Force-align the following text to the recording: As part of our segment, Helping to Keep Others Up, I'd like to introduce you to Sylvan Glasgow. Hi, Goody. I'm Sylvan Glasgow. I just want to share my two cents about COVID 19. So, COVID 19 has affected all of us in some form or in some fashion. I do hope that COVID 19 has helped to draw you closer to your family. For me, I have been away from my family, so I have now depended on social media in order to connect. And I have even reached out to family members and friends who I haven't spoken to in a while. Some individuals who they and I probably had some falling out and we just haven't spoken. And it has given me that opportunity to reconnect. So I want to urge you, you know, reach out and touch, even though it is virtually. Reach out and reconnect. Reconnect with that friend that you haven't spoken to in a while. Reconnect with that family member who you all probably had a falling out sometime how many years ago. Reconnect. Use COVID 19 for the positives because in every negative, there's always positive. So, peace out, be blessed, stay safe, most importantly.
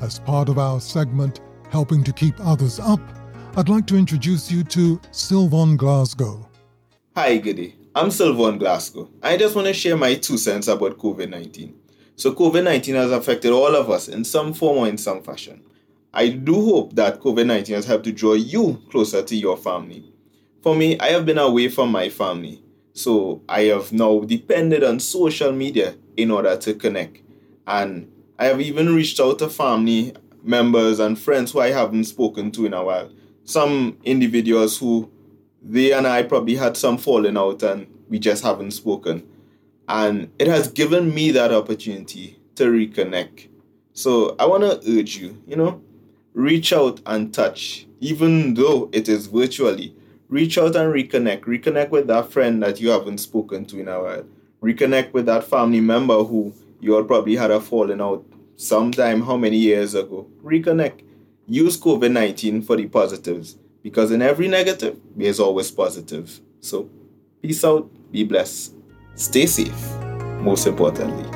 As 0.00 0.18
part 0.18 0.50
of 0.50 0.58
our 0.58 0.78
segment, 0.78 1.40
Helping 1.70 2.04
to 2.04 2.12
Keep 2.12 2.34
Others 2.40 2.80
Up, 2.80 3.00
I'd 3.56 3.70
like 3.70 3.86
to 3.86 3.96
introduce 3.96 4.52
you 4.52 4.62
to 4.64 5.00
Sylvan 5.10 5.78
Glasgow. 5.78 6.46
Hi, 7.16 7.38
Goody. 7.38 7.74
I'm 7.94 8.10
Sylvan 8.10 8.58
Glasgow. 8.58 9.08
I 9.22 9.38
just 9.38 9.54
want 9.54 9.68
to 9.68 9.72
share 9.72 9.96
my 9.96 10.14
two 10.14 10.36
cents 10.36 10.68
about 10.68 10.98
COVID 10.98 11.30
19. 11.30 11.74
So, 12.14 12.34
COVID 12.34 12.64
19 12.64 12.94
has 12.94 13.10
affected 13.10 13.52
all 13.52 13.74
of 13.74 13.88
us 13.90 14.08
in 14.08 14.22
some 14.22 14.52
form 14.52 14.78
or 14.78 14.86
in 14.86 14.98
some 14.98 15.22
fashion. 15.22 15.62
I 16.12 16.28
do 16.28 16.62
hope 16.62 16.94
that 16.96 17.20
COVID 17.20 17.46
19 17.46 17.74
has 17.76 17.86
helped 17.86 18.04
to 18.04 18.12
draw 18.12 18.34
you 18.34 18.82
closer 18.90 19.22
to 19.22 19.34
your 19.34 19.56
family. 19.56 20.12
For 20.62 20.76
me, 20.76 20.98
I 21.00 21.06
have 21.06 21.24
been 21.24 21.38
away 21.38 21.68
from 21.70 21.90
my 21.90 22.10
family, 22.10 22.62
so 22.92 23.40
I 23.48 23.62
have 23.62 23.94
now 23.94 24.20
depended 24.20 24.84
on 24.84 25.00
social 25.00 25.52
media 25.52 25.94
in 26.18 26.30
order 26.30 26.54
to 26.54 26.74
connect. 26.74 27.22
And 27.66 28.12
I 28.38 28.46
have 28.46 28.60
even 28.60 28.94
reached 28.94 29.18
out 29.18 29.38
to 29.38 29.48
family 29.48 30.14
members 30.42 31.00
and 31.00 31.18
friends 31.18 31.52
who 31.52 31.60
I 31.60 31.70
haven't 31.70 32.04
spoken 32.04 32.50
to 32.52 32.66
in 32.66 32.74
a 32.74 32.84
while. 32.84 33.10
Some 33.44 33.98
individuals 34.04 34.78
who 34.78 35.10
they 35.62 35.92
and 35.92 36.06
I 36.06 36.22
probably 36.22 36.56
had 36.56 36.76
some 36.76 36.98
falling 36.98 37.36
out 37.36 37.62
and 37.62 37.86
we 38.08 38.18
just 38.18 38.44
haven't 38.44 38.72
spoken. 38.72 39.26
And 39.88 40.30
it 40.38 40.48
has 40.48 40.68
given 40.68 41.14
me 41.14 41.30
that 41.32 41.52
opportunity 41.52 42.38
to 42.56 42.64
reconnect. 42.64 43.48
So 43.92 44.36
I 44.38 44.46
want 44.46 44.62
to 44.62 44.98
urge 44.98 45.16
you, 45.16 45.42
you 45.46 45.56
know, 45.56 45.80
reach 46.34 46.72
out 46.72 47.00
and 47.06 47.32
touch, 47.32 47.86
even 48.00 48.54
though 48.54 48.90
it 48.92 49.08
is 49.08 49.26
virtually. 49.26 49.96
Reach 50.28 50.58
out 50.58 50.76
and 50.76 50.92
reconnect. 50.92 51.42
Reconnect 51.42 51.90
with 51.90 52.08
that 52.08 52.30
friend 52.30 52.62
that 52.62 52.80
you 52.80 52.90
haven't 52.90 53.18
spoken 53.18 53.64
to 53.66 53.80
in 53.80 53.88
a 53.88 54.02
while. 54.02 54.24
Reconnect 54.62 55.12
with 55.12 55.26
that 55.26 55.44
family 55.44 55.80
member 55.80 56.22
who 56.24 56.52
you 56.80 56.94
all 56.94 57.04
probably 57.04 57.36
had 57.36 57.50
a 57.50 57.60
falling 57.60 58.00
out 58.00 58.24
sometime 58.56 59.22
how 59.22 59.36
many 59.36 59.56
years 59.56 59.94
ago. 59.94 60.26
Reconnect. 60.42 61.02
Use 61.46 61.78
COVID 61.78 62.10
19 62.10 62.62
for 62.62 62.76
the 62.76 62.86
positives 62.86 63.56
because 63.82 64.10
in 64.10 64.20
every 64.20 64.48
negative, 64.48 64.98
there's 65.14 65.38
always 65.38 65.70
positive. 65.70 66.40
So, 66.60 66.90
peace 67.40 67.64
out, 67.64 67.88
be 68.10 68.24
blessed, 68.24 68.74
stay 69.14 69.46
safe, 69.46 69.94
most 70.40 70.66
importantly. 70.66 71.35